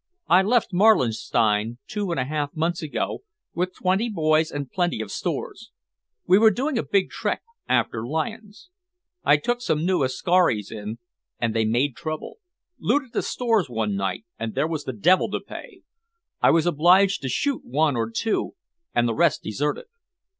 "I 0.27 0.41
left 0.41 0.73
Marlinstein 0.73 1.77
two 1.85 2.09
and 2.09 2.19
a 2.19 2.23
half 2.25 2.55
months 2.55 2.81
ago, 2.81 3.19
with 3.53 3.75
twenty 3.75 4.09
boys 4.09 4.49
and 4.49 4.71
plenty 4.71 4.99
of 4.99 5.11
stores. 5.11 5.69
We 6.25 6.39
were 6.39 6.49
doing 6.49 6.75
a 6.79 6.83
big 6.83 7.11
trek 7.11 7.43
after 7.69 8.03
lions. 8.03 8.69
I 9.23 9.37
took 9.37 9.61
some 9.61 9.85
new 9.85 10.01
Askaris 10.03 10.71
in 10.71 10.97
and 11.39 11.55
they 11.55 11.65
made 11.65 11.95
trouble, 11.95 12.37
looted 12.79 13.13
the 13.13 13.21
stores 13.21 13.69
one 13.69 13.95
night 13.95 14.25
and 14.39 14.55
there 14.55 14.67
was 14.67 14.85
the 14.85 14.93
devil 14.93 15.29
to 15.29 15.39
pay. 15.39 15.83
I 16.41 16.49
was 16.49 16.65
obliged 16.65 17.21
to 17.21 17.29
shoot 17.29 17.63
one 17.63 17.95
or 17.95 18.09
two, 18.09 18.55
and 18.95 19.07
the 19.07 19.13
rest 19.13 19.43
deserted. 19.43 19.85